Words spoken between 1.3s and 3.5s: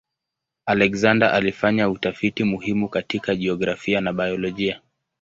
alifanya utafiti muhimu katika